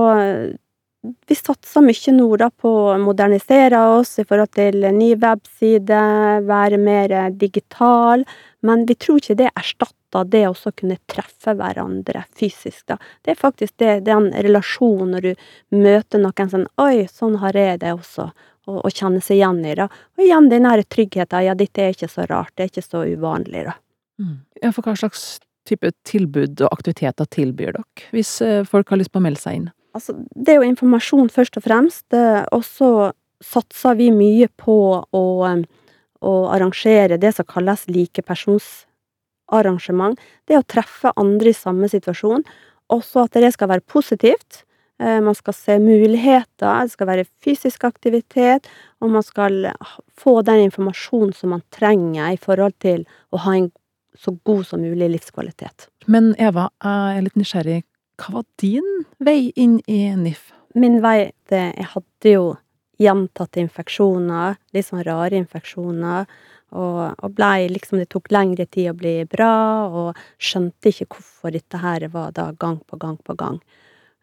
[1.02, 6.02] vi satser mye nå da på å modernisere oss i forhold til ny webside,
[6.46, 8.26] være mer digital,
[8.66, 12.98] men vi tror ikke det erstatter det å kunne treffe hverandre fysisk, da.
[13.24, 15.44] Det er faktisk det, den relasjonen når du
[15.76, 18.30] møter noen sånn Oi, sånn har jeg det også.
[18.70, 19.88] Og, og kjenne seg igjen i det.
[19.90, 21.46] Og igjen den nære tryggheten.
[21.46, 22.52] Ja, dette er ikke så rart.
[22.54, 23.74] Det er ikke så uvanlig, da.
[24.22, 24.36] Mm.
[24.62, 29.14] Ja, for hva slags type tilbud og aktiviteter tilbyr dere, hvis eh, folk har lyst
[29.14, 29.68] på å melde seg inn?
[29.98, 32.90] Altså, det er jo informasjon først og fremst, og så
[33.42, 35.24] satser vi mye på å,
[36.22, 40.20] å arrangere det som kalles likepersonsarrangement.
[40.48, 42.44] Det å treffe andre i samme situasjon,
[42.90, 44.52] også at det skal være positivt.
[45.00, 48.62] Eh, man skal se muligheter, det skal være fysisk aktivitet,
[49.00, 49.54] og man skal
[50.20, 53.00] få den informasjonen som man trenger i forhold til
[53.32, 53.72] å ha en
[54.20, 55.88] så god som mulig livskvalitet.
[56.08, 57.84] Men Eva, jeg er litt nysgjerrig.
[58.20, 60.52] Hva var din vei inn i NIF?
[60.76, 62.44] min vei det, Jeg hadde jo
[63.00, 66.26] gjentatte infeksjoner, litt sånn rare infeksjoner,
[66.70, 71.56] og, og blei liksom Det tok lengre tid å bli bra, og skjønte ikke hvorfor
[71.56, 73.58] dette her var da gang på gang på gang.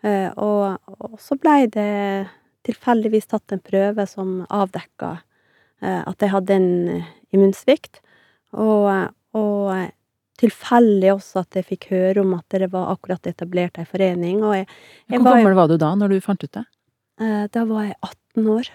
[0.06, 2.28] Eh, og, og så blei det
[2.68, 5.16] tilfeldigvis tatt en prøve som avdekka
[5.82, 6.70] eh, at jeg hadde en
[7.34, 8.00] immunsvikt,
[8.54, 9.90] og, og
[10.38, 14.54] tilfeldig også at jeg fikk høre om at det var akkurat etablert ei forening, og
[14.60, 14.68] jeg,
[15.08, 16.64] jeg Hvor var jo- var du da, når du fant ut det?
[17.20, 18.70] Eh, Da var jeg 18 år.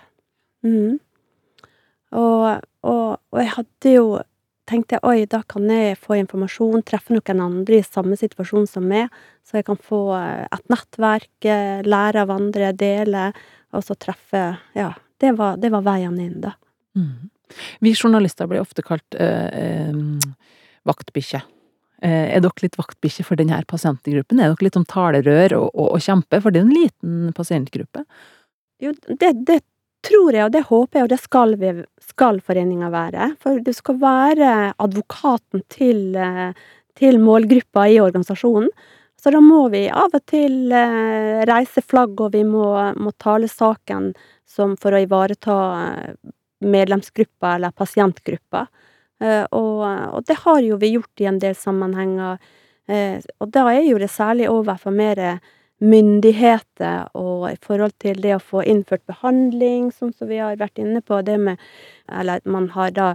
[0.64, 1.00] Mhm.
[2.12, 4.06] Og, og, og jeg hadde jo
[4.72, 8.86] tenkte jeg, oi, da kan jeg få informasjon, treffe noen andre i samme situasjon som
[8.88, 9.12] meg,
[9.48, 13.30] så jeg kan få eh, et nettverk, eh, lære av andre, dele,
[13.76, 14.44] og så treffe
[14.78, 16.56] Ja, det var, det var veien inn, da.
[16.98, 17.32] Mm.
[17.84, 20.20] Vi journalister blir ofte kalt øh, øh,
[20.88, 21.42] vaktbikkje.
[22.02, 24.40] Eh, er dere litt vaktbikkje for denne pasientgruppen?
[24.42, 28.02] Er dere litt som talerør og, og, og kjempe, for det er en liten pasientgruppe?
[28.82, 29.60] Jo, det, det
[30.02, 33.30] tror jeg, og det håper jeg, og det skal, vi, skal foreninga være.
[33.44, 36.58] For du skal være advokaten til, eh,
[36.98, 38.74] til målgruppa i organisasjonen.
[39.22, 42.66] Så da må vi av og til eh, reise flagg, og vi må,
[42.98, 44.16] må tale saken
[44.52, 45.58] for å ivareta
[46.66, 48.66] medlemsgruppa eller pasientgruppa.
[49.22, 49.82] Eh, og,
[50.18, 52.42] og det har jo vi gjort i en del sammenhenger.
[52.90, 55.40] Eh, og da er jo det særlig overfor mer
[55.82, 60.82] myndigheter og i forhold til det å få innført behandling, sånn som vi har vært
[60.82, 61.58] inne på, det med
[62.12, 63.08] Eller man har da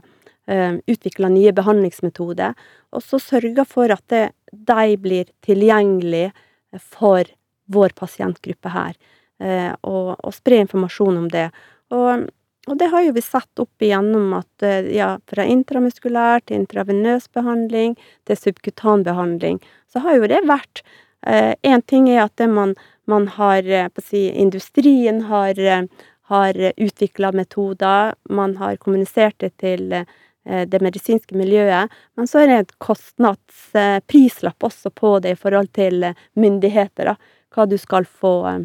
[0.50, 2.54] uh, utvikla nye behandlingsmetoder,
[2.90, 6.32] og så sørga for at det, de blir tilgjengelig
[6.80, 7.28] for
[7.70, 8.96] vår pasientgruppe her,
[9.42, 11.50] eh, og, og spre informasjon om det.
[11.94, 12.26] Og,
[12.66, 17.28] og det har jo vi sett opp igjennom at eh, ja, fra intramuskulær til intravenøs
[17.34, 19.60] behandling til subkutan behandling,
[19.92, 20.86] så har jo det vært
[21.26, 22.76] Én ting er at det man,
[23.10, 25.88] man har eh, på å si, Industrien har, eh,
[26.30, 30.04] har utvikla metoder, man har kommunisert det til eh,
[30.46, 36.10] det medisinske miljøet, men så er det et kostnadsprislapp også på det i forhold til
[36.10, 37.16] eh, myndigheter, da.
[37.54, 38.62] Hva du skal få, eh,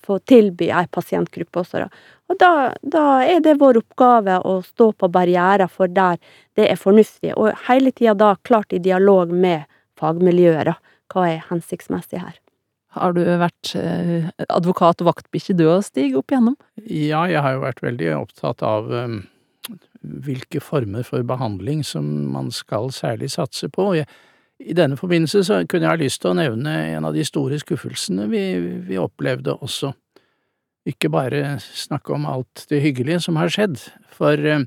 [0.00, 1.88] få tilby ei pasientgruppe også, da.
[2.32, 6.16] Og da, da er det vår oppgave å stå på barrierer for der
[6.56, 9.68] det er fornuftig, og hele tida da klart i dialog med
[10.00, 10.78] fagmiljøet, da.
[11.12, 12.40] Hva er hensiktsmessig her?
[12.94, 16.56] Har du vært eh, advokat og vaktbikkje du òg, Stig, opp igjennom?
[16.86, 19.18] Ja, jeg har jo vært veldig opptatt av um,
[20.00, 23.90] hvilke former for behandling som man skal særlig satse på.
[23.98, 24.08] Jeg,
[24.64, 27.58] I denne forbindelse så kunne jeg ha lyst til å nevne en av de store
[27.60, 28.44] skuffelsene vi,
[28.88, 29.92] vi opplevde også.
[30.88, 33.78] Ikke bare snakke om alt det hyggelige som har skjedd,
[34.12, 34.66] for um,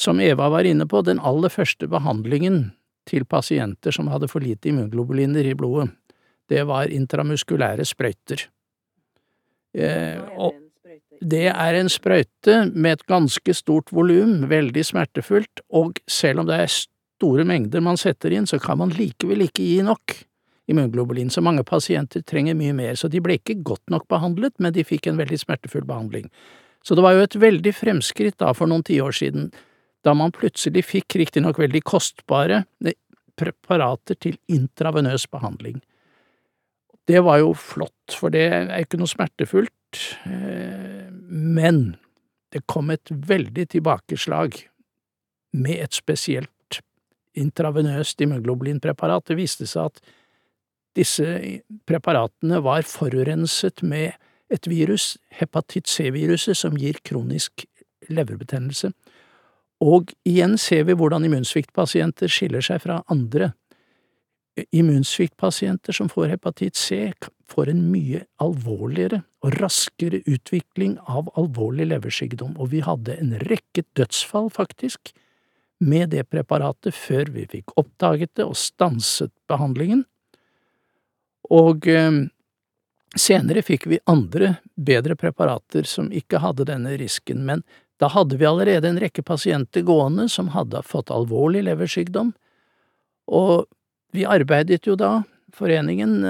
[0.00, 2.70] som Eva var inne på, den aller første behandlingen
[3.08, 5.90] til pasienter som hadde for lite immunglobuliner i blodet,
[6.50, 8.46] det var intramuskulære sprøyter.
[9.76, 10.56] Eh, og
[11.20, 16.62] det er en sprøyte med et ganske stort volum, veldig smertefullt, og selv om det
[16.64, 16.72] er
[17.20, 20.16] store mengder man setter inn, så kan man likevel ikke gi nok
[20.70, 24.72] immunglobulin, så mange pasienter trenger mye mer, så de ble ikke godt nok behandlet, men
[24.72, 26.30] de fikk en veldig smertefull behandling.
[26.86, 29.50] Så det var jo et veldig fremskritt da for noen tiår siden,
[30.06, 32.62] da man plutselig fikk riktignok veldig kostbare
[33.36, 35.80] preparater til intravenøs behandling.
[37.10, 39.98] Det var jo flott, for det er ikke noe smertefullt,
[41.28, 41.82] men
[42.54, 44.56] det kom et veldig tilbakeslag
[45.58, 46.52] med et spesielt
[47.38, 49.28] intravenøst immunglobulinpreparat.
[49.30, 50.02] Det viste seg at
[50.98, 51.26] disse
[51.86, 54.16] preparatene var forurenset med
[54.50, 57.64] et virus, hepatitt C-viruset, som gir kronisk
[58.10, 58.90] leverbetennelse.
[59.80, 63.52] Og igjen ser vi hvordan immunsviktpasienter skiller seg fra andre.
[64.76, 67.12] Immunsviktpasienter som får hepatitt C,
[67.50, 73.86] får en mye alvorligere og raskere utvikling av alvorlig leversykdom, og vi hadde en rekke
[73.98, 75.14] dødsfall, faktisk,
[75.80, 80.04] med det preparatet før vi fikk oppdaget det og stanset behandlingen.
[81.50, 82.20] Og eh,
[83.16, 87.64] senere fikk vi andre, bedre preparater som ikke hadde denne risken, men
[88.00, 92.32] da hadde vi allerede en rekke pasienter gående som hadde fått alvorlig leversykdom,
[93.30, 93.66] og
[94.16, 95.20] vi arbeidet jo da,
[95.54, 96.22] foreningen,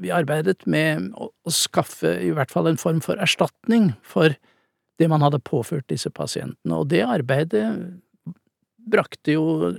[0.00, 4.34] vi arbeidet med å skaffe i hvert fall en form for erstatning for
[5.00, 7.64] det man hadde påført disse pasientene, og det arbeidet
[8.94, 9.74] brakte jo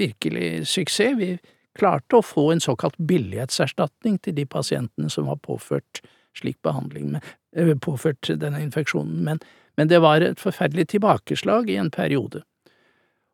[0.00, 1.16] virkelig suksess.
[1.20, 1.34] Vi
[1.78, 6.02] klarte å få en såkalt billighetserstatning til de pasientene som var påført
[6.36, 7.16] slik behandling,
[7.82, 9.40] påført denne infeksjonen, men
[9.80, 12.42] men det var et forferdelig tilbakeslag i en periode.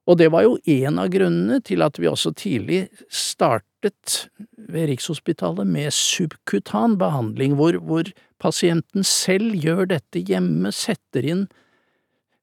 [0.07, 5.67] Og det var jo en av grunnene til at vi også tidlig startet ved Rikshospitalet
[5.67, 11.43] med subkutan behandling, hvor, hvor pasienten selv gjør dette hjemme, setter inn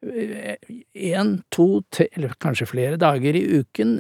[0.04, 3.98] én, to, tre, eller kanskje flere dager i uken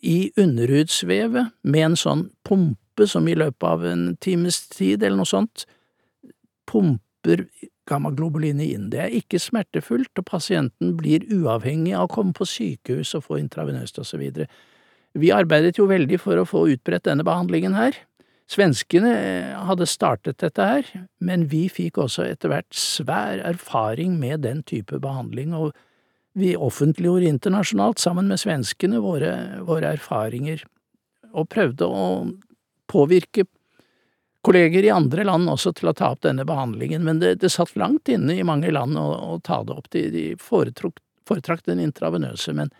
[0.00, 5.28] i underhudsvevet med en sånn pumpe som i løpet av en times tid eller noe
[5.28, 5.66] sånt
[6.70, 7.46] pumper
[7.90, 8.88] gammaglobulinet inn.
[8.92, 13.40] Det er ikke smertefullt, og pasienten blir uavhengig av å komme på sykehus og få
[13.40, 14.46] intravenøst og så videre.
[15.18, 17.96] Vi arbeidet jo veldig for å få utbredt denne behandlingen her.
[18.50, 20.88] Svenskene eh, hadde startet dette her,
[21.22, 25.70] men vi fikk også etter hvert svær erfaring med den type behandling, og
[26.38, 29.32] vi offentliggjorde internasjonalt sammen med svenskene våre,
[29.66, 30.64] våre erfaringer,
[31.30, 32.04] og prøvde å
[32.90, 33.46] påvirke
[34.42, 37.76] kolleger i andre land også til å ta opp denne behandlingen, men det, det satt
[37.78, 39.90] langt inne i mange land å, å ta det opp.
[39.94, 42.72] De, de foretrakk den intravenøse, men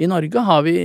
[0.00, 0.78] i Norge har vi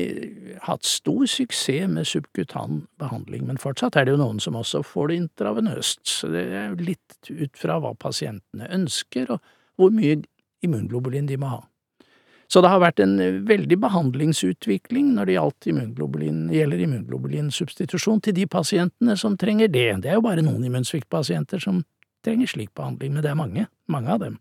[0.66, 5.12] hatt stor suksess med subkutan behandling, men fortsatt er det jo noen som også får
[5.12, 9.40] det intravenøst, så det er litt ut fra hva pasientene ønsker og
[9.80, 10.22] hvor mye
[10.66, 11.64] immunglobulin de må ha.
[12.48, 18.46] Så det har vært en veldig behandlingsutvikling når det gjaldt immunglobulin, gjelder immunglobulinsubstitusjon til de
[18.46, 19.88] pasientene som trenger det.
[20.04, 21.82] Det er jo bare noen immunsviktpasienter som
[22.26, 24.38] trenger slik behandling, men det er mange, mange av dem.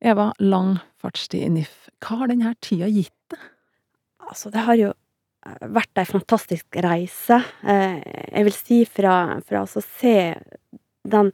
[0.00, 1.90] Eva, lang fartstid i NIF.
[2.00, 3.42] Hva har denne tida gitt deg?
[4.30, 4.92] Altså, det har jo
[5.46, 7.40] vært ei fantastisk reise.
[7.64, 9.14] Eh, jeg vil si fra,
[9.46, 10.16] fra å se
[11.08, 11.32] den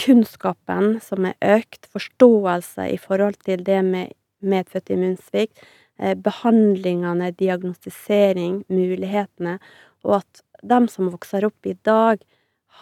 [0.00, 5.62] kunnskapen som er økt, forståelse i forhold til det med medfødt immunsvikt,
[5.98, 9.58] eh, behandlingene, diagnostisering, mulighetene,
[10.04, 12.20] og at de som vokser opp i dag,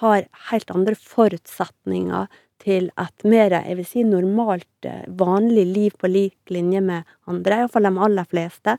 [0.00, 2.26] har helt andre forutsetninger
[2.64, 7.86] til et mer, jeg vil si, normalt, vanlig liv på lik linje med andre, iallfall
[7.86, 8.74] de aller fleste.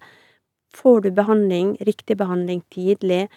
[0.76, 3.28] Får du behandling, riktig behandling tidlig,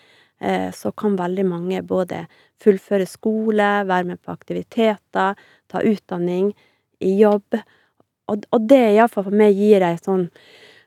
[0.41, 2.25] eh, så kan veldig mange både
[2.63, 6.53] fullføre skole, være med på aktiviteter, ta utdanning,
[6.99, 7.61] i jobb.
[8.29, 10.29] Og, og det iallfall for meg gir ei sånn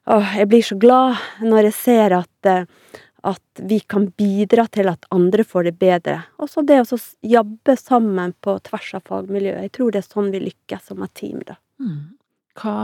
[0.09, 2.63] Åh, jeg blir så glad når jeg ser at, eh,
[3.29, 6.15] at vi kan bidra til at andre får det bedre.
[6.41, 9.67] Og så det å jobbe sammen på tvers av fagmiljøet.
[9.67, 11.59] Jeg tror det er sånn vi lykkes som et team, da.
[11.77, 12.17] Mm.
[12.57, 12.75] Hva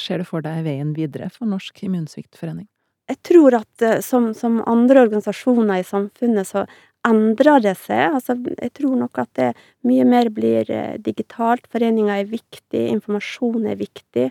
[0.00, 2.66] ser du for deg veien videre for Norsk immunsviktforening?
[3.10, 6.64] Jeg tror at eh, som, som, andre organisasjoner i samfunnet, så
[7.04, 8.16] endrer det seg.
[8.16, 9.50] Altså, jeg tror nok at det
[9.88, 11.68] mye mer blir eh, digitalt.
[11.72, 14.30] Foreninga er viktig, informasjon er viktig.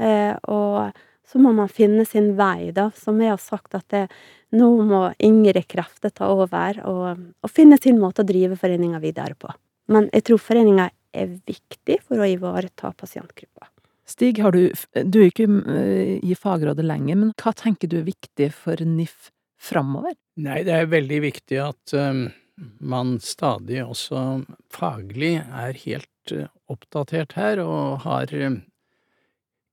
[0.00, 0.94] Eh, og
[1.24, 2.90] så må man finne sin vei, da.
[2.96, 4.06] Som jeg har sagt, at det,
[4.56, 9.36] nå må yngre krefter ta over og, og finne sin måte å drive foreninga videre
[9.36, 9.52] på.
[9.92, 13.68] Men jeg tror foreninga er viktig for å ivareta pasientgruppa.
[14.04, 18.50] Stig, du, du er ikke eh, i fagrådet lenger, men hva tenker du er viktig
[18.52, 19.30] for NIF
[19.60, 20.12] framover?
[20.44, 22.26] Nei, det er veldig viktig at um,
[22.84, 24.44] man stadig også
[24.74, 28.34] faglig er helt uh, oppdatert her, og har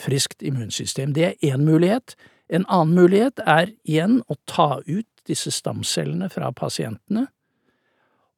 [0.01, 1.13] friskt immunsystem.
[1.13, 2.17] Det er én mulighet.
[2.49, 7.27] En annen mulighet er igjen å ta ut disse stamcellene fra pasientene,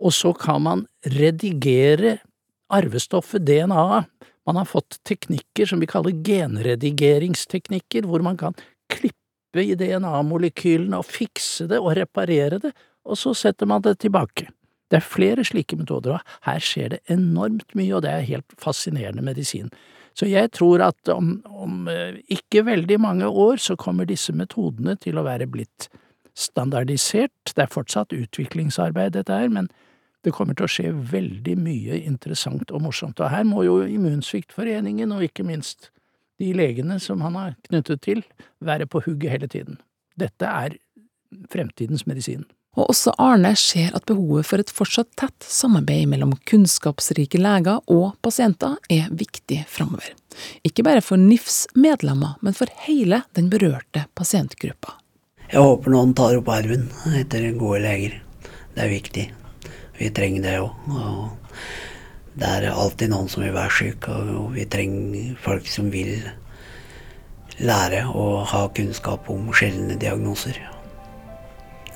[0.03, 2.17] og så kan man redigere
[2.73, 4.09] arvestoffet DNA-et.
[4.43, 8.57] Man har fått teknikker som vi kaller genredigeringsteknikker, hvor man kan
[9.53, 12.73] klippe i DNA-molekylene og fikse det og reparere det,
[13.05, 14.49] og så setter man det tilbake.
[14.91, 18.53] Det er flere slike metoder, og her skjer det enormt mye, og det er helt
[18.59, 19.71] fascinerende medisin.
[20.15, 24.97] Så jeg tror at om, om eh, ikke veldig mange år så kommer disse metodene
[24.97, 25.89] til å være blitt
[26.37, 27.55] standardisert.
[27.57, 29.71] Det er fortsatt utviklingsarbeid, dette her, men
[30.23, 33.21] det kommer til å skje veldig mye interessant og morsomt.
[33.21, 35.91] Og her må jo Immunsviktforeningen, og ikke minst
[36.43, 38.25] de legene som han er knyttet til,
[38.61, 39.79] være på hugget hele tiden.
[40.19, 40.77] Dette er
[41.53, 42.45] fremtidens medisin.
[42.73, 48.15] Og også Arne ser at behovet for et fortsatt tett samarbeid mellom kunnskapsrike leger og
[48.25, 50.15] pasienter er viktig framover.
[50.65, 54.97] Ikke bare for NIFs medlemmer, men for hele den berørte pasientgruppa.
[55.53, 56.89] Jeg håper noen tar opp arven
[57.19, 58.17] etter gode leger.
[58.73, 59.27] Det er viktig.
[59.99, 61.33] Vi trenger det òg.
[62.33, 66.23] Det er alltid noen som vil være syk, og vi trenger folk som vil
[67.61, 70.57] lære og ha kunnskap om sjeldne diagnoser.